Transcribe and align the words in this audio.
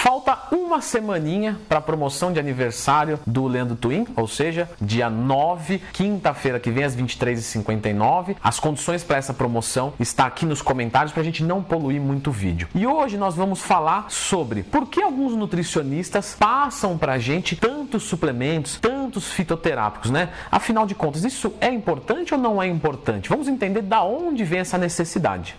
Falta 0.00 0.38
uma 0.52 0.80
semaninha 0.80 1.58
para 1.68 1.78
a 1.78 1.82
promoção 1.82 2.32
de 2.32 2.38
aniversário 2.38 3.18
do 3.26 3.48
Leandro 3.48 3.74
Twin, 3.74 4.06
ou 4.14 4.28
seja, 4.28 4.70
dia 4.80 5.10
9, 5.10 5.82
quinta-feira 5.92 6.60
que 6.60 6.70
vem 6.70 6.84
às 6.84 6.96
23h59. 6.96 8.36
As 8.40 8.60
condições 8.60 9.02
para 9.02 9.16
essa 9.16 9.34
promoção 9.34 9.92
está 9.98 10.24
aqui 10.24 10.46
nos 10.46 10.62
comentários 10.62 11.12
para 11.12 11.20
a 11.20 11.24
gente 11.24 11.42
não 11.42 11.64
poluir 11.64 12.00
muito 12.00 12.30
o 12.30 12.32
vídeo. 12.32 12.68
E 12.76 12.86
hoje 12.86 13.18
nós 13.18 13.34
vamos 13.34 13.60
falar 13.60 14.08
sobre 14.08 14.62
por 14.62 14.86
que 14.86 15.02
alguns 15.02 15.34
nutricionistas 15.34 16.36
passam 16.38 16.96
para 16.96 17.14
a 17.14 17.18
gente 17.18 17.56
tantos 17.56 18.04
suplementos, 18.04 18.78
tantos 18.78 19.32
fitoterápicos, 19.32 20.12
né? 20.12 20.28
Afinal 20.48 20.86
de 20.86 20.94
contas, 20.94 21.24
isso 21.24 21.52
é 21.60 21.70
importante 21.70 22.32
ou 22.32 22.38
não 22.38 22.62
é 22.62 22.68
importante? 22.68 23.28
Vamos 23.28 23.48
entender 23.48 23.82
da 23.82 24.04
onde 24.04 24.44
vem 24.44 24.60
essa 24.60 24.78
necessidade. 24.78 25.56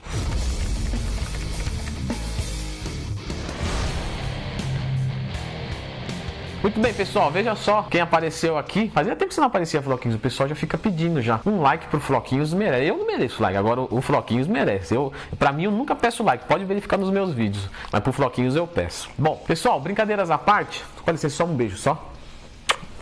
Muito 6.69 6.81
bem, 6.81 6.93
pessoal, 6.93 7.31
veja 7.31 7.55
só 7.55 7.81
quem 7.89 7.99
apareceu 7.99 8.55
aqui. 8.55 8.91
Fazia 8.93 9.15
tempo 9.15 9.29
que 9.29 9.33
você 9.33 9.41
não 9.41 9.47
aparecia, 9.47 9.81
Floquinhos. 9.81 10.15
O 10.15 10.19
pessoal 10.19 10.47
já 10.47 10.53
fica 10.53 10.77
pedindo 10.77 11.19
já. 11.19 11.39
Um 11.43 11.61
like 11.61 11.87
pro 11.87 11.99
Floquinhos 11.99 12.53
merece. 12.53 12.85
Eu 12.85 12.95
não 12.95 13.07
mereço 13.07 13.41
like, 13.41 13.57
agora 13.57 13.81
o 13.81 13.99
Floquinhos 14.03 14.45
merece. 14.45 14.93
Eu, 14.93 15.11
pra 15.39 15.51
mim, 15.51 15.63
eu 15.63 15.71
nunca 15.71 15.95
peço 15.95 16.23
like. 16.23 16.45
Pode 16.45 16.63
verificar 16.65 16.97
nos 16.97 17.09
meus 17.09 17.33
vídeos. 17.33 17.67
Mas 17.91 18.03
pro 18.03 18.13
Floquinhos 18.13 18.55
eu 18.55 18.67
peço. 18.67 19.09
Bom, 19.17 19.35
pessoal, 19.47 19.81
brincadeiras 19.81 20.29
à 20.29 20.37
parte. 20.37 20.85
Com 21.03 21.09
licença, 21.09 21.37
só 21.37 21.45
um 21.45 21.55
beijo 21.55 21.75
só. 21.75 22.11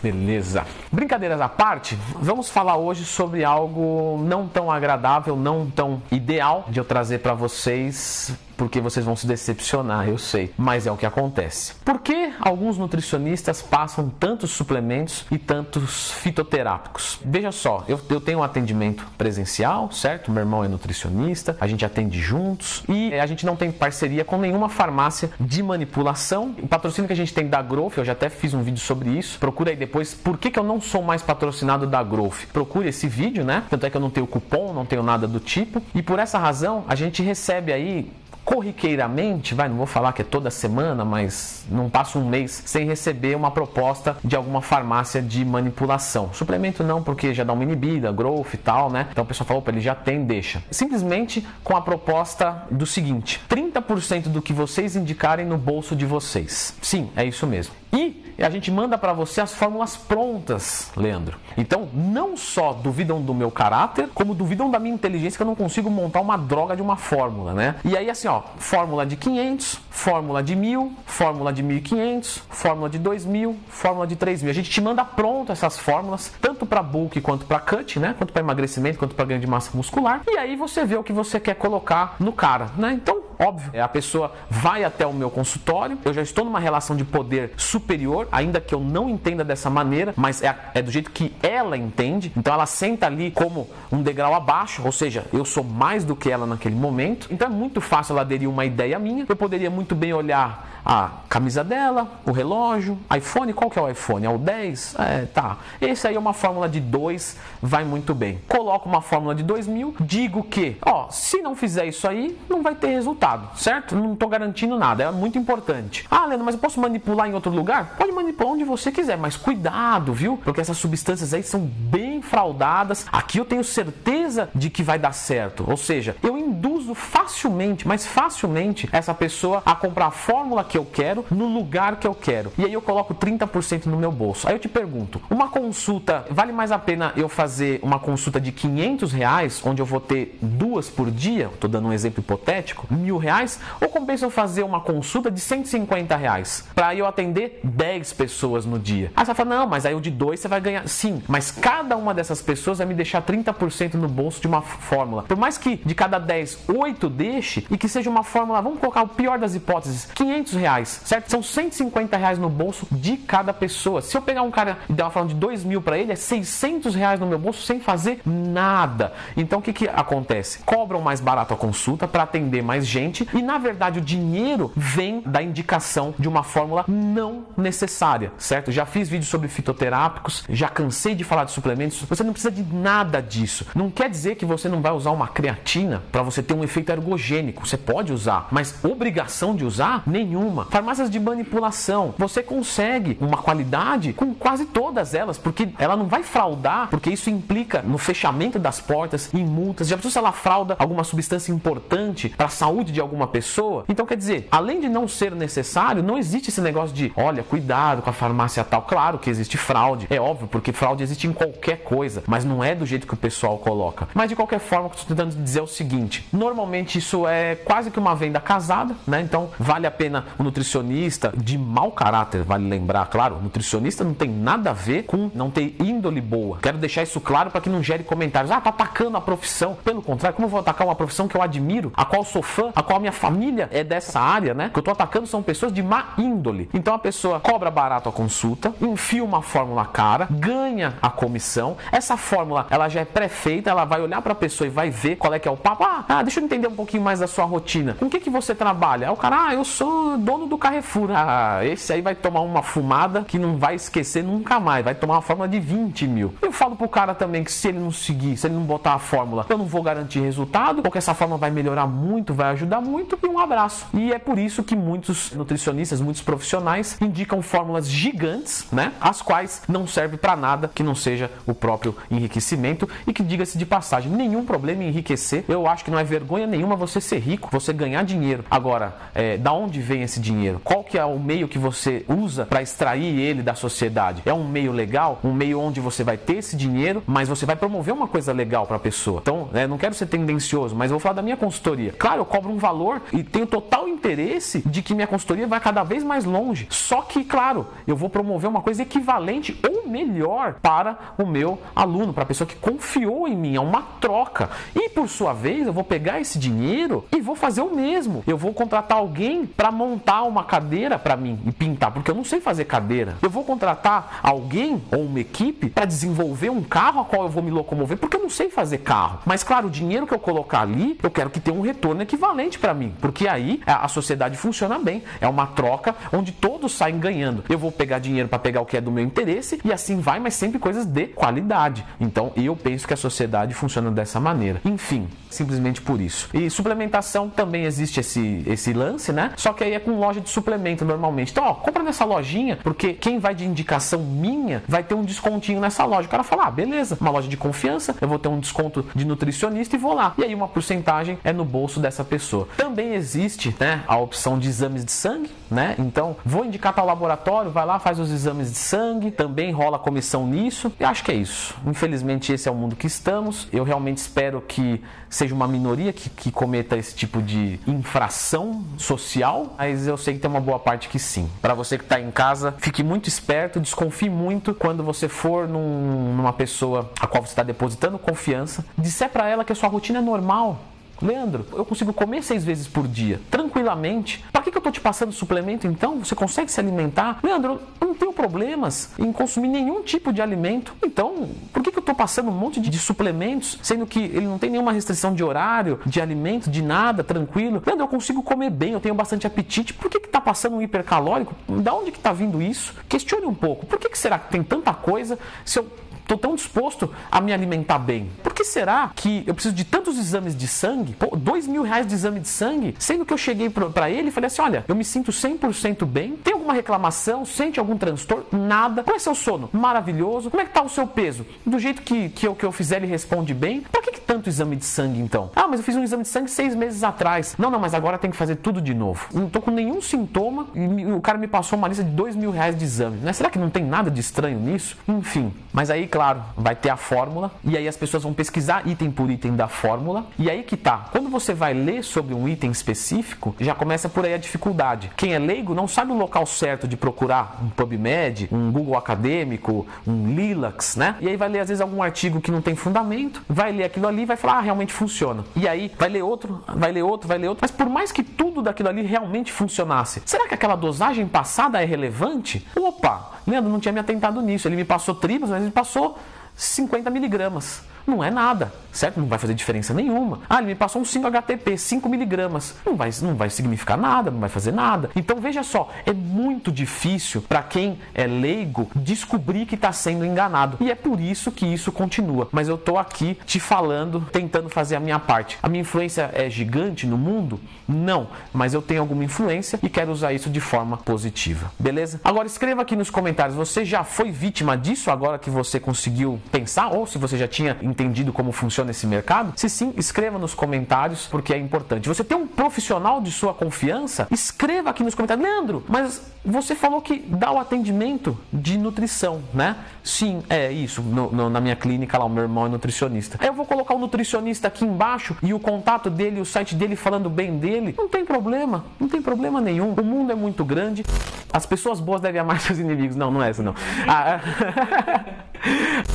Beleza. 0.02 0.66
Brincadeiras 0.90 1.42
à 1.42 1.50
parte, 1.50 1.98
vamos 2.22 2.50
falar 2.50 2.78
hoje 2.78 3.04
sobre 3.04 3.44
algo 3.44 4.24
não 4.24 4.48
tão 4.48 4.72
agradável, 4.72 5.36
não 5.36 5.70
tão 5.70 6.02
ideal 6.10 6.68
de 6.70 6.80
eu 6.80 6.86
trazer 6.86 7.18
para 7.18 7.34
vocês 7.34 8.34
porque 8.58 8.82
vocês 8.82 9.06
vão 9.06 9.16
se 9.16 9.28
decepcionar, 9.28 10.10
eu 10.10 10.18
sei, 10.18 10.52
mas 10.58 10.88
é 10.88 10.92
o 10.92 10.98
que 10.98 11.06
acontece. 11.06 11.76
Por 11.86 12.00
que 12.00 12.34
alguns 12.40 12.78
nutricionistas 12.78 13.62
passam 13.62 14.10
tantos 14.10 14.52
suplementos 14.52 15.26
e 15.32 15.38
tantos 15.38 16.12
fitoterápicos? 16.12 17.20
Veja 17.24 17.52
só, 17.52 17.86
eu, 17.88 18.00
eu 18.10 18.20
tenho 18.20 18.40
um 18.40 18.44
atendimento 18.44 19.06
presencial, 19.18 19.92
certo? 19.92 20.32
Meu 20.32 20.42
irmão 20.42 20.64
é 20.64 20.68
nutricionista, 20.68 21.56
a 21.60 21.68
gente 21.68 21.86
atende 21.86 22.20
juntos 22.20 22.84
e 22.90 23.14
a 23.14 23.26
gente 23.26 23.46
não 23.46 23.56
tem 23.56 23.72
parceria 23.72 24.26
com 24.26 24.38
nenhuma 24.38 24.70
farmácia 24.70 25.30
de 25.40 25.62
manipulação. 25.62 26.56
O 26.62 26.68
patrocínio 26.68 27.08
que 27.08 27.14
a 27.14 27.16
gente 27.16 27.34
tem 27.34 27.48
da 27.48 27.62
Growth, 27.62 27.98
eu 27.98 28.06
já 28.06 28.14
até 28.14 28.30
fiz 28.30 28.54
um 28.54 28.64
vídeo 28.64 28.80
sobre 28.80 29.10
isso. 29.10 29.38
Procura 29.40 29.70
aí 29.70 29.76
depois 29.76 30.14
por 30.14 30.38
que, 30.38 30.50
que 30.50 30.58
eu 30.58 30.64
não 30.64 30.82
sou 30.82 31.02
mais 31.04 31.22
patrocinado 31.22 31.86
da 31.86 32.02
Growth. 32.02 32.48
Procure 32.52 32.90
esse 32.90 33.08
vídeo, 33.08 33.46
né? 33.46 33.64
Tanto 33.70 33.86
é 33.86 33.90
que 33.90 33.98
eu 33.98 34.02
não 34.02 34.10
tenho 34.10 34.26
cupom, 34.26 34.74
não 34.74 34.86
tenho 34.86 35.04
nada 35.04 35.28
do 35.28 35.40
tipo. 35.40 35.82
E 35.94 36.02
por 36.02 36.20
essa 36.20 36.40
razão, 36.40 36.84
a 36.88 36.96
gente 36.96 37.22
recebe 37.22 37.72
aí 37.72 38.12
corriqueiramente, 38.48 39.54
vai, 39.54 39.68
não 39.68 39.76
vou 39.76 39.86
falar 39.86 40.14
que 40.14 40.22
é 40.22 40.26
toda 40.26 40.50
semana, 40.50 41.04
mas 41.04 41.66
não 41.70 41.90
passa 41.90 42.18
um 42.18 42.26
mês 42.26 42.64
sem 42.66 42.86
receber 42.86 43.36
uma 43.36 43.52
proposta 43.52 44.16
de 44.24 44.38
alguma 44.38 44.62
farmácia 44.62 45.22
de 45.22 45.44
manipulação. 45.44 46.30
Suplemento 46.34 46.82
não, 46.82 47.04
porque 47.04 47.34
já 47.34 47.44
dá 47.44 47.52
uma 47.52 47.64
inibida, 47.64 48.10
growth 48.10 48.54
e 48.54 48.58
tal, 48.58 48.90
né? 48.90 49.08
Então 49.12 49.26
o 49.26 49.28
pessoal 49.28 49.46
falou, 49.46 49.62
ele 49.68 49.82
já 49.82 49.94
tem, 49.94 50.24
deixa. 50.24 50.64
Simplesmente 50.72 51.46
com 51.62 51.76
a 51.76 51.82
proposta 51.82 52.64
do 52.72 52.86
seguinte: 52.86 53.42
30% 53.50 54.30
do 54.30 54.42
que 54.42 54.54
vocês 54.54 54.96
indicarem 54.96 55.46
no 55.46 55.58
bolso 55.58 55.94
de 55.94 56.06
vocês. 56.06 56.74
Sim, 56.82 57.10
é 57.18 57.26
isso 57.26 57.46
mesmo. 57.46 57.74
E 57.92 58.27
a 58.44 58.50
gente 58.50 58.72
manda 58.72 58.98
para 58.98 59.14
você 59.14 59.42
as 59.42 59.54
fórmulas 59.54 59.98
prontas, 59.98 60.92
Leandro. 60.96 61.38
Então, 61.58 61.90
não 61.94 62.38
só 62.38 62.74
duvidam 62.74 63.22
do 63.22 63.34
meu 63.34 63.50
caráter, 63.50 64.10
como 64.14 64.36
duvidam 64.36 64.70
da 64.70 64.80
minha 64.80 64.94
inteligência 64.94 65.38
que 65.38 65.44
eu 65.44 65.48
não 65.48 65.56
consigo 65.56 65.90
montar 65.90 66.22
uma 66.22 66.38
droga 66.38 66.76
de 66.76 66.82
uma 66.82 66.96
fórmula, 66.96 67.54
né? 67.54 67.76
E 67.84 67.98
aí 67.98 68.10
assim, 68.10 68.28
ó, 68.28 68.42
fórmula 68.58 69.06
de 69.06 69.16
500, 69.16 69.80
fórmula 69.90 70.44
de 70.44 70.56
1000, 70.56 70.94
fórmula 71.06 71.52
de 71.52 71.64
1500, 71.64 72.44
fórmula 72.50 72.90
de 72.90 73.00
2000, 73.00 73.58
fórmula 73.70 74.08
de 74.08 74.16
3000. 74.16 74.52
A 74.52 74.54
gente 74.54 74.70
te 74.70 74.82
manda 74.82 75.04
pronto 75.04 75.52
essas 75.52 75.78
fórmulas, 75.78 76.32
tanto 76.40 76.66
para 76.66 76.84
bulk 76.84 77.20
quanto 77.22 77.46
para 77.46 77.60
cut, 77.60 78.00
né? 78.00 78.16
Quanto 78.18 78.32
para 78.32 78.42
emagrecimento, 78.42 79.00
quanto 79.00 79.16
para 79.16 79.26
ganho 79.26 79.42
de 79.42 79.48
massa 79.48 79.76
muscular. 79.76 80.22
E 80.28 80.38
aí 80.38 80.56
você 80.56 80.86
vê 80.86 80.96
o 80.96 81.04
que 81.04 81.14
você 81.14 81.40
quer 81.40 81.56
colocar 81.56 82.16
no 82.20 82.32
cara, 82.32 82.70
né? 82.78 82.94
Então, 82.94 83.27
óbvio, 83.40 83.84
a 83.84 83.88
pessoa 83.88 84.34
vai 84.50 84.84
até 84.84 85.06
o 85.06 85.14
meu 85.14 85.30
consultório, 85.30 85.98
eu 86.04 86.14
já 86.14 86.22
estou 86.22 86.46
numa 86.46 86.60
relação 86.60 86.96
de 86.96 87.04
poder 87.04 87.52
superior 87.58 88.28
ainda 88.32 88.60
que 88.60 88.74
eu 88.74 88.80
não 88.80 89.10
entenda 89.10 89.44
dessa 89.44 89.70
maneira, 89.70 90.14
mas 90.16 90.42
é, 90.42 90.56
é 90.74 90.82
do 90.82 90.92
jeito 90.92 91.12
que 91.12 91.34
ela 91.42 91.78
entende. 91.78 92.32
Então 92.36 92.54
ela 92.54 92.66
senta 92.66 93.06
ali 93.06 93.32
como 93.32 93.70
um 93.92 94.02
degrau 94.02 94.34
abaixo, 94.34 94.82
ou 94.86 94.92
seja, 94.92 95.26
eu 95.34 95.46
sou 95.46 95.64
mais 95.64 96.04
do 96.04 96.16
que 96.16 96.30
ela 96.30 96.46
naquele 96.46 96.76
momento. 96.76 97.28
Então 97.32 97.48
é 97.48 97.52
muito 97.52 97.82
fácil 97.82 98.14
ela 98.14 98.22
aderir 98.22 98.50
uma 98.50 98.66
ideia 98.66 98.98
minha. 99.00 99.26
Eu 99.28 99.36
poderia 99.36 99.70
muito 99.70 99.96
bem 99.96 100.14
olhar 100.14 100.78
a 100.90 101.12
camisa 101.28 101.66
dela, 101.66 102.10
o 102.26 102.32
relógio, 102.32 102.98
iPhone, 103.14 103.52
qual 103.52 103.70
que 103.70 103.78
é 103.78 103.82
o 103.82 103.90
iPhone? 103.90 104.26
É 104.26 104.30
o 104.30 104.38
10? 104.38 104.96
É, 104.98 105.26
tá. 105.26 105.58
Esse 105.82 106.08
aí 106.08 106.16
é 106.16 106.20
uma 106.20 106.32
fórmula 106.32 106.70
de 106.70 106.80
2, 106.80 107.36
vai 107.62 107.84
muito 107.84 108.16
bem. 108.16 108.40
Coloco 108.48 108.88
uma 108.88 109.02
fórmula 109.02 109.36
de 109.36 109.44
2000, 109.44 109.98
digo 110.00 110.44
que, 110.44 110.78
ó, 110.86 111.10
se 111.10 111.42
não 111.42 111.58
fizer 111.58 111.88
isso 111.88 112.08
aí, 112.08 112.40
não 112.50 112.64
vai 112.64 112.74
ter 112.74 112.88
resultado, 112.88 113.27
certo? 113.56 113.96
Não 113.96 114.14
estou 114.14 114.30
garantindo 114.30 114.78
nada, 114.78 115.04
é 115.04 115.12
muito 115.12 115.38
importante. 115.38 116.06
Ah, 116.10 116.26
Leandro, 116.26 116.46
mas 116.46 116.56
eu 116.56 116.62
posso 116.62 116.80
manipular 116.80 117.28
em 117.28 117.34
outro 117.34 117.52
lugar? 117.52 117.96
Pode 117.98 118.12
manipular 118.12 118.54
onde 118.54 118.64
você 118.64 118.92
quiser, 118.92 119.18
mas 119.18 119.36
cuidado, 119.36 120.14
viu? 120.14 120.38
Porque 120.44 120.62
essas 120.62 120.78
substâncias 120.78 121.34
aí 121.34 121.44
são 121.44 121.62
bem 121.62 122.22
fraudadas. 122.22 123.06
Aqui 123.12 123.38
eu 123.38 123.46
tenho 123.46 123.64
certeza 123.64 124.50
de 124.54 124.70
que 124.70 124.84
vai 124.84 125.00
dar 125.00 125.14
certo. 125.14 125.66
Ou 125.68 125.78
seja, 125.78 126.16
eu 126.22 126.38
induzo 126.38 126.77
facilmente, 126.94 127.88
mas 127.88 128.06
facilmente, 128.06 128.88
essa 128.92 129.14
pessoa 129.14 129.62
a 129.66 129.76
comprar 129.76 130.08
a 130.08 130.12
fórmula 130.12 130.64
que 130.64 130.78
eu 130.78 130.86
quero, 130.86 131.26
no 131.30 131.48
lugar 131.48 131.98
que 131.98 132.08
eu 132.08 132.16
quero. 132.16 132.52
E 132.58 132.66
aí 132.66 132.74
eu 132.74 132.82
coloco 132.82 133.14
30% 133.14 133.86
no 133.86 133.98
meu 133.98 134.12
bolso. 134.12 134.48
Aí 134.48 134.56
eu 134.56 134.60
te 134.60 134.70
pergunto, 134.70 135.22
uma 135.30 135.50
consulta, 135.50 136.26
vale 136.30 136.52
mais 136.52 136.72
a 136.72 136.80
pena 136.80 137.14
eu 137.16 137.30
fazer 137.30 137.80
uma 137.82 138.00
consulta 138.00 138.40
de 138.40 138.52
500 138.52 139.12
reais, 139.12 139.62
onde 139.66 139.82
eu 139.82 139.86
vou 139.86 140.00
ter 140.00 140.38
duas 140.42 140.90
por 140.90 141.12
dia, 141.12 141.50
estou 141.54 141.70
dando 141.70 141.88
um 141.88 141.94
exemplo 141.94 142.22
hipotético, 142.22 142.88
mil 142.90 143.18
reais, 143.18 143.60
ou 143.82 143.90
compensa 143.90 144.26
eu 144.26 144.30
fazer 144.30 144.64
uma 144.64 144.82
consulta 144.82 145.30
de 145.30 145.40
150 145.40 146.16
reais, 146.16 146.68
para 146.74 146.96
eu 146.96 147.06
atender 147.06 147.60
10 147.64 148.14
pessoas 148.14 148.66
no 148.66 148.80
dia? 148.80 149.12
Aí 149.16 149.26
você 149.26 149.34
fala, 149.34 149.50
não, 149.50 149.68
mas 149.68 149.86
aí 149.86 149.96
o 149.96 150.02
de 150.02 150.12
dois 150.12 150.40
você 150.40 150.48
vai 150.48 150.62
ganhar. 150.62 150.88
Sim, 150.88 151.22
mas 151.28 151.52
cada 151.52 151.96
uma 151.98 152.14
dessas 152.14 152.42
pessoas 152.42 152.78
vai 152.78 152.88
me 152.88 152.94
deixar 152.94 153.22
30% 153.22 153.96
no 153.96 154.08
bolso 154.08 154.42
de 154.42 154.48
uma 154.48 154.62
fórmula. 154.62 155.24
Por 155.24 155.38
mais 155.38 155.58
que 155.58 155.76
de 155.78 155.96
cada 155.96 156.20
10, 156.20 156.64
8 156.78 157.10
deixe, 157.10 157.66
e 157.70 157.78
que 157.78 157.88
seja 157.88 158.10
uma 158.10 158.24
fórmula, 158.24 158.62
vamos 158.62 158.80
colocar 158.80 159.04
o 159.04 159.08
pior 159.08 159.40
das 159.40 159.56
hipóteses, 159.56 160.10
500 160.14 160.54
reais 160.54 160.98
certo? 161.06 161.30
São 161.30 161.42
150 161.42 162.18
reais 162.18 162.38
no 162.38 162.50
bolso 162.50 162.88
de 162.92 163.18
cada 163.18 163.54
pessoa. 163.54 164.02
Se 164.02 164.16
eu 164.16 164.22
pegar 164.22 164.42
um 164.42 164.52
cara 164.52 164.80
e 164.90 164.94
der 164.94 165.04
uma 165.04 165.10
falando 165.10 165.30
de 165.30 165.36
2 165.36 165.64
mil 165.64 165.82
para 165.82 165.98
ele, 165.98 166.12
é 166.12 166.16
600 166.16 166.96
reais 166.96 167.20
no 167.20 167.26
meu 167.26 167.40
bolso 167.40 167.62
sem 167.62 167.80
fazer 167.80 168.22
nada. 168.26 169.14
Então 169.36 169.60
o 169.60 169.62
que, 169.62 169.74
que 169.74 169.88
acontece? 169.88 170.60
Cobram 170.60 171.02
mais 171.02 171.20
barato 171.20 171.54
a 171.54 171.58
consulta 171.58 172.08
para 172.08 172.24
atender 172.24 172.62
mais 172.62 172.86
gente 172.86 173.28
e 173.34 173.42
na 173.42 173.58
verdade 173.58 174.00
o 174.00 174.02
dinheiro 174.02 174.72
vem 174.76 175.22
da 175.26 175.42
indicação 175.42 176.14
de 176.18 176.28
uma 176.28 176.44
fórmula 176.44 176.86
não 176.88 177.46
necessária, 177.56 178.32
certo? 178.38 178.72
Já 178.72 178.86
fiz 178.86 179.10
vídeo 179.10 179.26
sobre 179.26 179.48
fitoterápicos, 179.48 180.44
já 180.50 180.70
cansei 180.70 181.16
de 181.16 181.24
falar 181.24 181.46
de 181.46 181.52
suplementos. 181.52 182.02
Você 182.02 182.24
não 182.24 182.34
precisa 182.34 182.52
de 182.52 182.64
nada 182.64 183.22
disso. 183.22 183.66
Não 183.74 183.90
quer 183.90 184.10
dizer 184.10 184.36
que 184.36 184.46
você 184.46 184.68
não 184.68 184.82
vai 184.82 184.92
usar 184.92 185.12
uma 185.12 185.28
creatina 185.28 186.04
para 186.12 186.22
você 186.22 186.44
ter 186.44 186.54
um 186.54 186.64
efeito 186.68 186.92
ergogênico. 186.92 187.66
Você 187.66 187.78
pode 187.78 188.14
usar, 188.14 188.48
mas 188.52 188.76
obrigação 188.84 189.56
de 189.56 189.66
usar 189.66 190.04
nenhuma. 190.06 190.66
Farmácias 190.66 191.10
de 191.10 191.20
manipulação, 191.20 192.14
você 192.18 192.44
consegue 192.44 193.18
uma 193.20 193.38
qualidade 193.38 194.14
com 194.14 194.34
quase 194.34 194.66
todas 194.66 195.14
elas, 195.14 195.38
porque 195.38 195.70
ela 195.80 195.96
não 195.96 196.06
vai 196.06 196.24
fraudar, 196.24 196.90
porque 196.90 197.10
isso 197.10 197.30
implica 197.30 197.82
no 197.82 197.98
fechamento 197.98 198.60
das 198.60 198.80
portas, 198.80 199.34
em 199.34 199.46
multas. 199.46 199.88
Já 199.88 199.96
pensou 199.96 200.12
se 200.12 200.18
ela 200.18 200.32
frauda 200.32 200.76
alguma 200.80 201.04
substância 201.04 201.52
importante 201.52 202.30
para 202.30 202.48
a 202.48 202.50
saúde 202.50 202.92
de 202.92 203.02
alguma 203.02 203.28
pessoa? 203.28 203.86
Então, 203.88 204.06
quer 204.06 204.18
dizer, 204.18 204.48
além 204.52 204.80
de 204.80 204.90
não 204.90 205.08
ser 205.08 205.34
necessário, 205.34 206.04
não 206.04 206.18
existe 206.18 206.50
esse 206.50 206.62
negócio 206.62 206.96
de, 206.96 207.12
olha, 207.16 207.44
cuidado 207.44 208.02
com 208.02 208.10
a 208.10 208.14
farmácia 208.14 208.64
tal. 208.64 208.82
Claro 208.84 209.20
que 209.20 209.30
existe 209.30 209.58
fraude, 209.58 210.08
é 210.10 210.20
óbvio, 210.20 210.48
porque 210.48 210.72
fraude 210.72 211.04
existe 211.04 211.28
em 211.28 211.34
qualquer 211.34 211.84
coisa, 211.84 212.24
mas 212.28 212.44
não 212.44 212.64
é 212.64 212.76
do 212.76 212.86
jeito 212.86 213.08
que 213.08 213.14
o 213.14 213.18
pessoal 213.18 213.58
coloca. 213.58 214.08
Mas 214.14 214.30
de 214.30 214.36
qualquer 214.36 214.60
forma, 214.60 214.88
o 214.88 214.90
que 214.90 214.98
eu 214.98 215.02
estou 215.02 215.16
tentando 215.16 215.42
dizer 215.42 215.60
é 215.60 215.64
o 215.64 215.68
seguinte: 215.68 216.28
normalmente 216.32 216.57
isso 216.98 217.28
é 217.28 217.56
quase 217.56 217.92
que 217.92 218.00
uma 218.00 218.16
venda 218.16 218.40
casada, 218.40 218.96
né? 219.06 219.22
Então 219.22 219.50
vale 219.60 219.86
a 219.86 219.92
pena 219.92 220.26
o 220.38 220.44
nutricionista 220.44 221.34
de 221.36 221.58
mau 221.58 221.92
caráter, 221.92 222.44
vale 222.44 222.68
lembrar, 222.68 223.06
claro, 223.08 223.40
nutricionista 223.42 224.04
não 224.04 224.14
tem 224.14 224.30
nada 224.30 224.72
a 224.72 224.74
ver 224.74 225.04
com 225.04 225.30
não 225.34 225.50
ter 225.52 225.76
índole 225.80 226.22
boa. 226.22 226.58
Quero 226.62 226.78
deixar 226.78 227.04
isso 227.04 227.20
claro 227.20 227.52
para 227.52 227.62
que 227.62 227.70
não 227.70 227.84
gere 227.84 228.04
comentários. 228.04 228.52
Ah, 228.52 228.62
tá 228.62 228.70
atacando 228.70 229.18
a 229.18 229.22
profissão. 229.22 229.78
Pelo 229.84 230.02
contrário, 230.02 230.36
como 230.36 230.46
eu 230.46 230.50
vou 230.50 230.60
atacar 230.60 230.88
uma 230.88 230.96
profissão 230.96 231.28
que 231.28 231.36
eu 231.36 231.42
admiro, 231.42 231.92
a 231.96 232.06
qual 232.06 232.24
sou 232.24 232.42
fã, 232.42 232.72
a 232.76 232.82
qual 232.82 233.00
minha 233.00 233.12
família 233.12 233.70
é 233.72 233.84
dessa 233.84 234.20
área, 234.20 234.54
né? 234.54 234.70
Que 234.72 234.80
eu 234.80 234.84
tô 234.84 234.92
atacando 234.92 235.28
são 235.28 235.44
pessoas 235.44 235.74
de 235.74 235.84
má 235.84 236.14
índole. 236.18 236.70
Então 236.74 236.94
a 236.94 237.00
pessoa 237.00 237.40
cobra 237.40 237.70
barato 237.70 238.10
a 238.10 238.12
consulta, 238.12 238.74
enfia 238.82 239.24
uma 239.24 239.42
fórmula 239.42 239.86
cara, 239.86 240.28
ganha 240.30 240.96
a 241.02 241.10
comissão. 241.10 241.78
Essa 241.92 242.18
fórmula, 242.18 242.68
ela 242.70 242.90
já 242.90 243.02
é 243.02 243.06
pré-feita, 243.06 243.70
ela 243.70 243.86
vai 243.86 244.02
olhar 244.02 244.22
para 244.22 244.34
a 244.34 244.36
pessoa 244.36 244.68
e 244.68 244.70
vai 244.70 244.90
ver 244.90 245.16
qual 245.16 245.34
é 245.34 245.40
que 245.40 245.48
é 245.48 245.52
o 245.52 245.58
papo. 245.58 245.84
Ah, 245.84 246.06
ah 246.08 246.24
deixa 246.24 246.40
eu 246.40 246.44
entender 246.48 246.68
um 246.68 246.76
pouquinho 246.76 247.04
mais 247.04 247.20
da 247.20 247.28
sua 247.28 247.46
rotina. 247.46 247.96
Com 248.00 248.06
o 248.06 248.10
que, 248.10 248.20
que 248.20 248.30
você 248.30 248.56
trabalha? 248.56 249.08
Aí 249.08 249.14
o 249.14 249.18
cara, 249.18 249.48
ah, 249.48 249.54
eu 249.54 249.64
sou 249.64 250.18
dono 250.18 250.48
do 250.48 250.58
Carrefour. 250.58 251.12
Ah, 251.14 251.60
esse 251.64 251.94
aí 251.94 252.02
vai 252.02 252.16
tomar 252.16 252.42
uma 252.42 252.64
fumada 252.64 253.24
que 253.24 253.38
não 253.38 253.58
vai 253.58 253.76
esquecer 253.76 254.24
nunca 254.24 254.60
mais. 254.60 254.84
Vai 254.84 254.96
tomar 254.96 255.16
uma 255.16 255.22
fórmula 255.22 255.48
de 255.48 255.60
20 255.60 256.08
mil. 256.08 256.34
Eu 256.42 256.52
falo 256.52 256.76
pro 256.76 256.88
cara 256.88 257.14
também 257.14 257.44
que 257.44 257.52
se 257.52 257.68
ele 257.68 257.80
não 257.80 257.92
seguir, 257.92 258.38
se 258.38 258.48
ele 258.48 258.56
não 258.56 258.64
botar 258.64 258.94
a 258.94 259.00
fórmula, 259.00 259.46
eu 259.50 259.58
não 259.58 259.66
vou 259.66 259.84
garantir 259.84 260.20
resultado, 260.20 260.82
porque 260.82 260.98
essa 260.98 261.14
forma 261.14 261.38
vai 261.38 261.52
melhorar 261.52 261.86
muito, 261.86 262.34
vai 262.34 262.52
ajudar 262.52 262.82
muito. 262.82 263.20
E 263.22 263.28
um 263.28 263.40
abraço. 263.40 263.86
E 263.94 264.14
é 264.14 264.20
por 264.20 264.40
isso 264.40 264.64
que 264.64 264.76
muitos 264.76 265.32
nutricionistas, 265.34 266.02
muitos 266.02 266.22
profissionais 266.22 266.98
indicam 267.02 267.42
fórmulas 267.42 267.90
gigantes, 267.90 268.68
né? 268.72 268.94
As 269.02 269.22
quais 269.22 269.62
não 269.68 269.86
servem 269.86 270.18
para 270.18 270.36
nada 270.36 270.72
que 270.74 270.84
não 270.84 270.96
seja 270.96 271.30
o 271.46 271.54
próprio 271.54 271.96
enriquecimento 272.10 272.88
e 273.06 273.14
que 273.14 273.24
diga-se 273.24 273.58
de 273.58 273.66
passagem, 273.66 274.12
nenhum 274.12 274.46
problema 274.46 274.84
em 274.84 274.90
enriquecer. 274.90 275.44
Eu 275.48 275.68
acho 275.68 275.84
que 275.84 275.92
não 275.92 276.00
é 276.00 276.04
vergonha 276.04 276.37
nenhuma 276.46 276.76
você 276.76 277.02
ser 277.02 277.20
rico, 277.20 277.50
você 277.52 277.74
ganhar 277.74 278.04
dinheiro. 278.04 278.44
Agora, 278.52 278.96
é, 279.16 279.38
da 279.38 279.54
onde 279.54 279.82
vem 279.82 280.04
esse 280.04 280.20
dinheiro? 280.20 280.62
Qual 280.64 280.84
que 280.84 280.98
é 280.98 281.06
o 281.06 281.20
meio 281.20 281.48
que 281.48 281.58
você 281.58 282.06
usa 282.08 282.46
para 282.46 282.62
extrair 282.62 283.20
ele 283.20 283.42
da 283.42 283.56
sociedade? 283.56 284.22
É 284.26 284.34
um 284.34 284.48
meio 284.48 284.72
legal, 284.72 285.20
um 285.24 285.34
meio 285.34 285.60
onde 285.60 285.80
você 285.80 286.04
vai 286.04 286.18
ter 286.18 286.38
esse 286.38 286.56
dinheiro, 286.56 287.02
mas 287.08 287.30
você 287.30 287.46
vai 287.46 287.56
promover 287.56 287.94
uma 287.94 288.08
coisa 288.08 288.32
legal 288.34 288.68
para 288.68 288.76
a 288.76 288.80
pessoa. 288.80 289.20
Então, 289.22 289.50
é, 289.54 289.66
não 289.66 289.78
quero 289.78 289.94
ser 289.94 290.08
tendencioso, 290.08 290.76
mas 290.76 290.92
vou 290.92 291.00
falar 291.00 291.16
da 291.16 291.22
minha 291.22 291.38
consultoria. 291.38 291.94
Claro, 291.98 292.22
eu 292.22 292.26
cobro 292.26 292.52
um 292.52 292.58
valor 292.58 293.02
e 293.14 293.24
tenho 293.24 293.48
total 293.48 293.88
interesse 293.88 294.62
de 294.66 294.82
que 294.82 294.94
minha 294.94 295.08
consultoria 295.08 295.48
vai 295.48 295.60
cada 295.60 295.84
vez 295.84 296.04
mais 296.04 296.26
longe. 296.26 296.68
Só 296.70 297.02
que, 297.02 297.24
claro, 297.24 297.68
eu 297.88 297.96
vou 297.96 298.10
promover 298.10 298.50
uma 298.50 298.62
coisa 298.62 298.82
equivalente 298.82 299.58
ou 299.68 299.88
melhor 299.88 300.56
para 300.62 300.98
o 301.18 301.26
meu 301.26 301.60
aluno, 301.76 302.14
para 302.14 302.24
a 302.24 302.26
pessoa 302.26 302.48
que 302.48 302.56
confiou 302.56 303.28
em 303.28 303.36
mim. 303.36 303.56
É 303.56 303.62
uma 303.62 303.82
troca. 304.02 304.50
E 304.76 304.90
por 304.90 305.08
sua 305.08 305.34
vez, 305.34 305.66
eu 305.66 305.74
vou 305.74 305.84
pegar 305.84 306.20
esse 306.20 306.27
dinheiro 306.36 307.06
e 307.16 307.22
vou 307.22 307.36
fazer 307.36 307.62
o 307.62 307.76
mesmo. 307.76 308.24
Eu 308.26 308.38
vou 308.38 308.54
contratar 308.54 308.98
alguém 308.98 309.46
para 309.46 309.72
montar 309.72 310.24
uma 310.24 310.44
cadeira 310.44 310.98
para 310.98 311.16
mim 311.16 311.40
e 311.46 311.52
pintar, 311.52 311.92
porque 311.92 312.10
eu 312.10 312.16
não 312.16 312.24
sei 312.24 312.42
fazer 312.42 312.66
cadeira. 312.66 313.16
Eu 313.22 313.30
vou 313.30 313.44
contratar 313.44 314.20
alguém 314.24 314.82
ou 314.92 315.04
uma 315.04 315.20
equipe 315.20 315.70
para 315.70 315.86
desenvolver 315.86 316.50
um 316.50 316.64
carro 316.64 317.02
a 317.02 317.06
qual 317.06 317.24
eu 317.24 317.30
vou 317.30 317.44
me 317.44 317.52
locomover, 317.52 317.98
porque 317.98 318.18
eu 318.18 318.22
não 318.22 318.30
sei 318.30 318.50
fazer 318.50 318.80
carro. 318.80 319.20
Mas 319.26 319.44
claro, 319.44 319.68
o 319.68 319.72
dinheiro 319.72 320.08
que 320.08 320.14
eu 320.14 320.20
colocar 320.20 320.62
ali, 320.62 320.98
eu 321.04 321.12
quero 321.12 321.30
que 321.30 321.40
tenha 321.40 321.58
um 321.58 321.62
retorno 321.62 322.02
equivalente 322.02 322.58
para 322.58 322.74
mim, 322.74 322.94
porque 323.00 323.28
aí 323.28 323.62
a 323.66 323.88
sociedade 323.88 324.38
funciona 324.38 324.80
bem. 324.80 325.04
É 325.22 325.28
uma 325.28 325.48
troca 325.48 325.96
onde 326.12 326.32
todos 326.32 326.72
saem 326.74 327.00
ganhando. 327.00 327.44
Eu 327.50 327.58
vou 327.58 327.72
pegar 327.72 328.00
dinheiro 328.00 328.28
para 328.28 328.40
pegar 328.40 328.62
o 328.62 328.66
que 328.66 328.78
é 328.78 328.82
do 328.82 328.92
meu 328.92 329.04
interesse 329.04 329.60
e 329.64 329.72
assim 329.72 330.00
vai, 330.00 330.20
mas 330.20 330.34
sempre 330.34 330.60
coisas 330.60 330.86
de 330.86 331.08
qualidade. 331.08 331.86
Então, 332.00 332.32
eu 332.36 332.56
penso 332.56 332.88
que 332.88 332.94
a 332.94 332.98
sociedade 332.98 333.54
funciona 333.54 333.92
dessa 333.92 334.20
maneira. 334.20 334.62
Enfim, 334.66 335.08
simplesmente 335.30 335.82
por 335.82 336.00
isso. 336.00 336.07
E 336.34 336.50
suplementação 336.50 337.30
também 337.30 337.66
existe 337.66 338.00
esse, 338.00 338.44
esse 338.46 338.74
lance, 338.74 339.12
né? 339.12 339.32
Só 339.36 339.54
que 339.54 339.64
aí 339.64 339.74
é 339.74 339.80
com 339.80 340.00
loja 340.00 340.22
de 340.22 340.30
suplemento 340.30 340.86
normalmente. 340.86 341.32
Então, 341.32 341.44
ó, 341.44 341.54
compra 341.54 341.84
nessa 341.84 342.06
lojinha, 342.06 342.58
porque 342.64 342.94
quem 342.94 343.20
vai 343.20 343.34
de 343.34 343.46
indicação 343.46 344.00
minha 344.00 344.64
vai 344.68 344.84
ter 344.84 344.96
um 344.96 345.04
descontinho 345.04 345.60
nessa 345.60 345.86
loja. 345.86 346.08
O 346.08 346.12
cara 346.12 346.24
fala, 346.24 346.46
ah, 346.46 346.52
beleza, 346.52 346.98
uma 347.00 347.12
loja 347.12 347.28
de 347.28 347.38
confiança, 347.38 347.96
eu 348.02 348.08
vou 348.08 348.20
ter 348.20 348.28
um 348.28 348.40
desconto 348.40 348.86
de 348.96 349.06
nutricionista 349.06 349.76
e 349.76 349.80
vou 349.80 349.94
lá. 349.94 350.14
E 350.18 350.24
aí 350.24 350.34
uma 350.34 350.48
porcentagem 350.48 351.18
é 351.24 351.32
no 351.34 351.46
bolso 351.46 351.80
dessa 351.80 352.04
pessoa. 352.04 352.48
Também 352.58 352.94
existe, 352.94 353.56
né, 353.60 353.84
a 353.88 353.98
opção 353.98 354.38
de 354.40 354.48
exames 354.48 354.84
de 354.84 354.92
sangue, 354.92 355.32
né? 355.50 355.76
Então, 355.78 356.16
vou 356.26 356.46
indicar 356.46 356.74
para 356.74 356.84
o 356.84 356.88
laboratório, 356.88 357.52
vai 357.52 357.66
lá, 357.66 357.80
faz 357.80 358.00
os 358.00 358.12
exames 358.12 358.52
de 358.52 358.58
sangue, 358.58 359.12
também 359.12 359.52
rola 359.52 359.80
comissão 359.80 360.28
nisso. 360.28 360.72
E 360.80 360.84
acho 360.84 361.04
que 361.04 361.12
é 361.12 361.16
isso. 361.16 361.56
Infelizmente, 361.66 362.32
esse 362.34 362.48
é 362.48 362.52
o 362.52 362.56
mundo 362.56 362.76
que 362.76 362.88
estamos. 362.88 363.48
Eu 363.52 363.64
realmente 363.64 363.98
espero 363.98 364.42
que 364.42 364.82
seja 365.10 365.34
uma 365.34 365.48
minoria 365.48 365.94
que, 365.98 366.10
que 366.10 366.32
cometa 366.32 366.78
esse 366.78 366.96
tipo 366.96 367.22
de 367.22 367.60
infração 367.68 368.64
social, 368.78 369.56
mas 369.58 369.88
eu 369.88 369.98
sei 369.98 370.14
que 370.14 370.20
tem 370.20 370.30
uma 370.30 370.40
boa 370.40 370.60
parte 370.60 370.88
que 370.88 371.00
sim. 371.00 371.30
Para 371.42 371.54
você 371.54 371.78
que 371.78 371.84
está 371.84 372.00
em 372.00 372.12
casa, 372.12 372.54
fique 372.60 372.84
muito 372.84 373.10
esperto, 373.10 373.60
desconfie 373.60 374.10
muito 374.10 374.54
quando 374.54 374.84
você 374.84 375.10
for 375.10 375.48
num, 375.48 376.16
numa 376.16 376.34
pessoa 376.34 376.92
a 377.00 377.08
qual 377.08 377.24
você 377.24 377.32
está 377.32 377.44
depositando 377.44 377.98
confiança, 377.98 378.64
disser 378.78 379.10
para 379.10 379.28
ela 379.28 379.44
que 379.44 379.52
a 379.52 379.56
sua 379.56 379.70
rotina 379.70 380.00
é 380.00 380.02
normal, 380.02 380.62
Leandro, 381.02 381.46
eu 381.54 381.66
consigo 381.66 381.94
comer 381.94 382.24
seis 382.24 382.44
vezes 382.44 382.68
por 382.68 382.88
dia, 382.88 383.20
tranquilamente. 383.30 384.24
Para 384.32 384.42
que, 384.48 384.52
que 384.52 384.58
eu 384.58 384.62
tô 384.62 384.72
te 384.72 384.80
passando 384.80 385.12
suplemento 385.12 385.68
então? 385.68 386.00
Você 386.00 386.16
consegue 386.16 386.52
se 386.52 386.60
alimentar? 386.60 387.20
Leandro, 387.24 387.60
eu 387.80 387.88
não 387.88 387.96
tenho 387.96 388.14
problemas 388.14 388.92
em 388.98 389.12
consumir 389.12 389.50
nenhum 389.50 389.84
tipo 389.84 390.14
de 390.14 390.22
alimento. 390.22 390.74
Então, 390.84 391.30
por 391.52 391.62
que, 391.62 391.72
que 391.72 391.80
eu 391.80 391.84
tô 391.84 391.94
passando 391.94 392.30
um 392.30 392.34
monte 392.34 392.60
de, 392.60 392.70
de 392.70 392.80
suplementos, 392.80 393.60
sendo 393.62 393.86
que 393.86 394.00
ele 394.00 394.26
não 394.26 394.38
tem 394.38 394.50
nenhuma 394.50 394.72
restrição 394.72 395.14
de 395.14 395.24
horário, 395.24 395.80
de 395.86 396.02
alimento, 396.02 396.50
de 396.50 396.62
nada, 396.62 397.04
tranquilo? 397.04 397.62
Leandro, 397.66 397.84
eu 397.84 397.90
consigo 397.90 398.24
comer 398.24 398.50
bem, 398.50 398.72
eu 398.72 398.80
tenho 398.80 398.96
bastante 398.96 399.28
apetite. 399.28 399.74
Por 399.74 399.90
que, 399.90 400.00
que 400.00 400.08
tá 400.08 400.22
passando 400.22 400.56
um 400.56 400.62
hipercalórico? 400.62 401.36
Da 401.62 401.74
onde 401.74 401.92
que 401.92 402.00
tá 402.00 402.14
vindo 402.14 402.42
isso? 402.42 402.74
Questione 402.88 403.26
um 403.26 403.36
pouco. 403.36 403.66
Por 403.66 403.78
que, 403.78 403.90
que 403.90 403.98
será 403.98 404.18
que 404.18 404.32
tem 404.32 404.44
tanta 404.44 404.74
coisa 404.74 405.20
se 405.44 405.60
eu 405.60 405.68
estou 406.08 406.18
tão 406.18 406.36
disposto 406.36 406.90
a 407.12 407.20
me 407.20 407.34
alimentar 407.34 407.78
bem. 407.78 408.10
Por 408.24 408.34
que 408.34 408.44
será 408.44 408.92
que 408.96 409.24
eu 409.28 409.34
preciso 409.34 409.54
de 409.54 409.66
tantos 409.66 410.00
exames 410.00 410.36
de 410.36 410.48
sangue? 410.48 410.94
Pô, 410.94 411.16
dois 411.16 411.46
mil 411.46 411.64
reais 411.64 411.86
de 411.86 411.94
exame 411.94 412.22
de 412.22 412.30
sangue? 412.30 412.76
Sendo 412.80 413.06
que 413.06 413.14
eu 413.14 413.18
cheguei 413.18 413.50
para 413.50 413.90
ele 413.90 414.08
e 414.08 414.12
falei 414.12 414.28
assim: 414.28 414.42
olha, 414.42 414.64
eu 414.68 414.76
me 414.76 414.84
sinto 414.84 415.12
100% 415.12 415.86
bem. 415.86 416.16
Tem 416.16 416.34
alguma 416.34 416.54
reclamação? 416.54 417.26
Sente 417.26 417.60
algum 417.60 417.78
transtorno? 417.78 418.26
Nada. 418.32 418.84
Como 418.84 418.96
é 418.96 419.00
seu 419.00 419.14
sono? 419.14 419.50
Maravilhoso. 419.52 420.30
Como 420.30 420.42
é 420.42 420.46
que 420.46 420.54
tá 420.54 420.62
o 420.62 420.70
seu 420.70 420.88
peso? 420.88 421.26
Do 421.46 421.60
jeito 421.60 421.82
que, 421.82 422.10
que, 422.10 422.28
eu, 422.28 422.36
que 422.36 422.46
eu 422.46 422.52
fizer, 422.52 422.78
ele 422.78 422.88
responde 422.88 423.34
bem. 423.34 423.62
Por 423.62 423.82
que, 423.82 423.92
que 423.92 424.02
tanto 424.02 424.30
exame 424.30 424.56
de 424.56 424.66
sangue 424.66 425.00
então? 425.00 425.30
Ah, 425.36 425.48
mas 425.48 425.60
eu 425.60 425.66
fiz 425.66 425.76
um 425.76 425.84
exame 425.84 426.04
de 426.04 426.10
sangue 426.10 426.32
seis 426.32 426.56
meses 426.56 426.84
atrás. 426.84 427.36
Não, 427.38 427.52
não, 427.52 427.60
mas 427.60 427.74
agora 427.74 427.98
tem 427.98 428.10
que 428.10 428.18
fazer 428.18 428.38
tudo 428.38 428.62
de 428.62 428.74
novo. 428.74 429.08
Não 429.14 429.30
tô 429.30 429.42
com 429.42 429.52
nenhum 429.52 429.82
sintoma 429.82 430.48
e 430.56 430.86
o 430.86 431.02
cara 431.02 431.18
me 431.18 431.28
passou 431.28 431.58
uma 431.58 431.68
lista 431.68 431.84
de 431.84 431.92
dois 431.92 432.16
mil 432.16 432.32
reais 432.32 432.58
de 432.58 432.64
exame. 432.64 432.98
Né? 432.98 433.12
Será 433.12 433.30
que 433.30 433.38
não 433.38 433.50
tem 433.50 433.64
nada 433.64 433.92
de 433.92 434.00
estranho 434.00 434.40
nisso? 434.40 434.78
Enfim. 434.88 435.34
Mas 435.52 435.70
aí, 435.70 435.88
claro, 435.98 436.22
vai 436.36 436.56
ter 436.56 436.70
a 436.70 436.78
fórmula 436.78 437.32
e 437.44 437.58
aí 437.58 437.68
as 437.68 437.76
pessoas 437.76 438.04
vão 438.04 438.14
pesquisar 438.14 438.68
item 438.68 438.92
por 438.92 439.10
item 439.10 439.36
da 439.36 439.48
fórmula. 439.48 440.06
E 440.20 440.30
aí 440.30 440.44
que 440.44 440.56
tá. 440.56 440.86
Quando 440.92 441.10
você 441.10 441.34
vai 441.34 441.56
ler 441.56 441.84
sobre 441.84 442.14
um 442.14 442.30
item 442.30 442.52
específico, 442.52 443.36
já 443.40 443.56
começa 443.56 443.90
por 443.90 444.06
aí 444.06 444.14
a 444.14 444.18
dificuldade. 444.20 444.92
Quem 444.96 445.16
é 445.16 445.18
leigo 445.18 445.56
não 445.56 445.68
sabe 445.68 445.92
o 445.92 445.98
local 445.98 446.28
certo 446.28 446.68
de 446.68 446.78
procurar 446.78 447.40
um 447.42 447.50
PubMed, 447.50 448.30
um 448.32 448.52
Google 448.52 448.78
acadêmico, 448.78 449.66
um 449.88 450.14
Lilacs, 450.14 450.76
né? 450.76 450.98
E 451.02 451.10
aí 451.10 451.18
vai 451.18 451.30
ler 451.30 451.40
às 451.40 451.48
vezes 451.48 451.62
algum 451.62 451.82
artigo 451.82 452.22
que 452.22 452.30
não 452.30 452.44
tem 452.44 452.56
fundamento, 452.56 453.24
vai 453.28 453.52
ler 453.52 453.64
aquilo 453.64 453.88
ali 453.88 454.04
e 454.04 454.06
vai 454.06 454.18
falar, 454.18 454.38
ah, 454.38 454.42
realmente 454.42 454.74
funciona. 454.74 455.26
E 455.36 455.48
aí 455.48 455.72
vai 455.80 455.90
ler 455.90 456.04
outro, 456.04 456.44
vai 456.48 456.72
ler 456.72 456.84
outro, 456.84 457.08
vai 457.08 457.18
ler 457.18 457.30
outro. 457.30 457.42
Mas 457.42 457.50
por 457.50 457.68
mais 457.68 457.92
que 457.92 458.04
tudo 458.04 458.44
daquilo 458.44 458.70
ali 458.70 458.84
realmente 458.84 459.32
funcionasse, 459.32 460.04
será 460.06 460.28
que 460.28 460.36
aquela 460.36 460.56
dosagem 460.56 461.08
passada 461.08 461.60
é 461.60 461.66
relevante? 461.66 462.46
Opa, 462.56 463.17
Leandro 463.28 463.52
não 463.52 463.60
tinha 463.60 463.72
me 463.72 463.80
atentado 463.80 464.22
nisso. 464.22 464.48
Ele 464.48 464.56
me 464.56 464.66
passou 464.66 464.96
tribos, 464.96 465.30
mas 465.30 465.42
ele 465.42 465.52
passou 465.52 466.00
50 466.36 466.90
miligramas. 466.90 467.62
Não 467.86 468.04
é 468.04 468.10
nada, 468.10 468.54
certo? 468.78 469.00
Não 469.00 469.08
vai 469.08 469.18
fazer 469.18 469.34
diferença 469.34 469.74
nenhuma. 469.74 470.22
Ah, 470.30 470.38
ele 470.38 470.48
me 470.48 470.56
passou 470.56 470.82
um 470.82 470.86
5-HTP, 470.86 471.58
5 471.58 471.90
miligramas. 471.90 472.56
Não 472.66 472.76
vai, 472.76 472.90
não 473.02 473.16
vai 473.16 473.30
significar 473.30 473.78
nada, 473.78 474.12
não 474.12 474.20
vai 474.20 474.30
fazer 474.30 474.52
nada. 474.52 474.90
Então 474.96 475.20
veja 475.20 475.44
só, 475.44 475.70
é 475.86 475.94
muito 475.94 476.52
difícil 476.52 477.22
para 477.22 477.42
quem 477.42 477.80
é 477.94 478.06
leigo 478.06 478.70
descobrir 478.76 479.46
que 479.46 479.56
está 479.56 479.72
sendo 479.72 480.06
enganado. 480.06 480.58
E 480.60 480.72
é 480.72 480.76
por 480.76 481.00
isso 481.00 481.32
que 481.32 481.46
isso 481.46 481.72
continua. 481.72 482.30
Mas 482.32 482.48
eu 482.48 482.56
estou 482.56 482.78
aqui 482.78 483.18
te 483.26 483.40
falando, 483.40 484.02
tentando 484.12 484.50
fazer 484.50 484.76
a 484.76 484.80
minha 484.80 485.00
parte. 485.00 485.38
A 485.42 485.50
minha 485.50 485.62
influência 485.62 486.10
é 486.14 486.30
gigante 486.30 486.86
no 486.86 486.98
mundo? 486.98 487.40
Não, 487.68 488.08
mas 488.34 488.54
eu 488.54 488.62
tenho 488.62 488.82
alguma 488.82 489.04
influência 489.04 489.60
e 489.62 489.70
quero 489.70 489.92
usar 489.92 490.14
isso 490.14 490.30
de 490.30 490.40
forma 490.40 490.78
positiva. 490.78 491.52
Beleza? 491.60 492.00
Agora 492.04 492.28
escreva 492.28 492.62
aqui 492.62 492.76
nos 492.76 492.90
comentários, 492.90 493.36
você 493.36 493.66
já 493.66 493.84
foi 493.84 494.12
vítima 494.12 494.58
disso 494.58 494.90
agora 494.90 495.20
que 495.20 495.30
você 495.30 495.60
conseguiu 495.60 496.20
pensar 496.32 496.68
ou 496.70 496.86
se 496.86 496.98
você 496.98 497.18
já 497.18 497.28
tinha 497.28 497.58
entendido 497.62 498.14
como 498.14 498.32
funciona 498.32 498.67
esse 498.72 498.88
mercado? 498.88 499.34
Se 499.36 499.50
sim, 499.50 499.74
escreva 499.78 500.18
nos 500.18 500.34
comentários 500.34 501.08
porque 501.08 501.34
é 501.34 501.38
importante. 501.38 501.88
Você 501.88 502.04
tem 502.04 502.18
um 502.18 502.28
profissional 502.28 503.02
de 503.02 503.12
sua 503.12 503.34
confiança? 503.34 504.08
Escreva 504.12 504.70
aqui 504.70 504.84
nos 504.84 504.96
comentários. 504.96 505.26
Leandro, 505.26 505.64
mas 505.68 506.02
você 506.24 506.56
falou 506.56 506.82
que 506.82 507.00
dá 507.00 507.32
o 507.32 507.40
atendimento 507.40 508.18
de 508.32 508.58
nutrição, 508.58 509.22
né? 509.34 509.56
Sim, 509.84 510.24
é 510.30 510.52
isso. 510.52 510.82
No, 510.82 511.12
no, 511.12 511.30
na 511.30 511.40
minha 511.40 511.56
clínica 511.56 511.98
lá, 511.98 512.06
o 512.06 512.10
meu 512.10 512.24
irmão 512.24 512.46
é 512.46 512.50
nutricionista. 512.50 513.18
Aí 513.22 513.28
eu 513.28 513.34
vou 513.34 513.46
colocar 513.46 513.74
o 513.74 513.80
nutricionista 513.80 514.48
aqui 514.48 514.66
embaixo 514.66 515.16
e 515.24 515.34
o 515.34 515.40
contato 515.40 515.90
dele, 515.90 516.20
o 516.20 516.26
site 516.26 516.56
dele 516.56 516.76
falando 516.76 517.10
bem 517.10 517.38
dele. 517.38 517.74
Não 517.78 517.88
tem 517.88 518.06
problema, 518.06 518.66
não 518.80 518.90
tem 518.90 519.02
problema 519.02 519.40
nenhum. 519.40 519.74
O 519.74 519.84
mundo 519.84 520.12
é 520.12 520.16
muito 520.16 520.44
grande. 520.44 520.84
As 521.32 521.46
pessoas 521.46 521.80
boas 521.80 522.02
devem 522.02 522.20
amar 522.20 522.42
seus 522.42 522.60
inimigos. 522.60 522.96
Não, 522.96 523.10
não 523.10 523.24
é 523.24 523.30
essa 523.30 523.44
não. 523.44 523.56
Ah, 523.88 524.20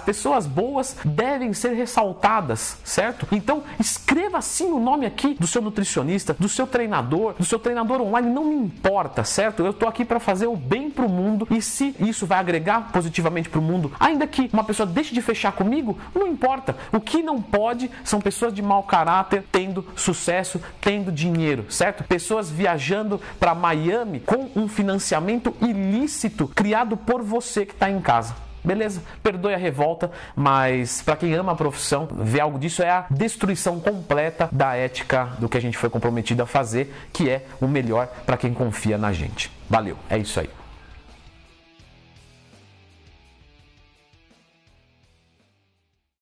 As 0.00 0.06
pessoas 0.06 0.46
boas 0.46 0.96
devem 1.04 1.52
ser 1.52 1.74
ressaltadas, 1.74 2.78
certo? 2.82 3.28
Então, 3.30 3.62
escreva 3.78 4.40
sim 4.40 4.72
o 4.72 4.80
nome 4.80 5.04
aqui 5.04 5.36
do 5.38 5.46
seu 5.46 5.60
nutricionista, 5.60 6.34
do 6.38 6.48
seu 6.48 6.66
treinador, 6.66 7.34
do 7.34 7.44
seu 7.44 7.58
treinador 7.58 8.00
online, 8.00 8.30
não 8.30 8.46
me 8.46 8.56
importa, 8.56 9.24
certo? 9.24 9.62
Eu 9.62 9.74
tô 9.74 9.86
aqui 9.86 10.02
para 10.02 10.18
fazer 10.18 10.46
o 10.46 10.56
bem 10.56 10.90
pro 10.90 11.06
mundo 11.06 11.46
e 11.50 11.60
se 11.60 11.94
isso 12.00 12.24
vai 12.24 12.38
agregar 12.38 12.90
positivamente 12.90 13.50
pro 13.50 13.60
mundo, 13.60 13.92
ainda 14.00 14.26
que 14.26 14.48
uma 14.54 14.64
pessoa 14.64 14.86
deixe 14.86 15.12
de 15.12 15.20
fechar 15.20 15.52
comigo, 15.52 15.98
não 16.14 16.26
importa. 16.26 16.74
O 16.90 16.98
que 16.98 17.22
não 17.22 17.42
pode 17.42 17.90
são 18.02 18.22
pessoas 18.22 18.54
de 18.54 18.62
mau 18.62 18.82
caráter 18.84 19.44
tendo 19.52 19.86
sucesso, 19.94 20.62
tendo 20.80 21.12
dinheiro, 21.12 21.66
certo? 21.68 22.04
Pessoas 22.04 22.48
viajando 22.48 23.20
para 23.38 23.54
Miami 23.54 24.20
com 24.20 24.48
um 24.56 24.66
financiamento 24.66 25.54
ilícito 25.60 26.48
criado 26.48 26.96
por 26.96 27.22
você 27.22 27.66
que 27.66 27.74
está 27.74 27.90
em 27.90 28.00
casa. 28.00 28.48
Beleza, 28.64 29.02
perdoe 29.22 29.54
a 29.54 29.58
revolta, 29.58 30.10
mas 30.36 31.02
para 31.02 31.16
quem 31.16 31.32
ama 31.34 31.52
a 31.52 31.56
profissão, 31.56 32.08
ver 32.12 32.40
algo 32.40 32.58
disso 32.58 32.82
é 32.82 32.90
a 32.90 33.06
destruição 33.10 33.80
completa 33.80 34.48
da 34.52 34.74
ética 34.76 35.30
do 35.38 35.48
que 35.48 35.56
a 35.56 35.60
gente 35.60 35.78
foi 35.78 35.88
comprometido 35.88 36.42
a 36.42 36.46
fazer, 36.46 36.94
que 37.12 37.28
é 37.28 37.46
o 37.60 37.66
melhor 37.66 38.06
para 38.26 38.36
quem 38.36 38.52
confia 38.52 38.98
na 38.98 39.12
gente. 39.12 39.50
Valeu, 39.68 39.96
é 40.08 40.18
isso 40.18 40.38
aí. 40.40 40.59